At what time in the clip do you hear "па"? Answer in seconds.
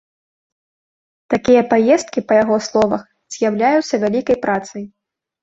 2.31-2.39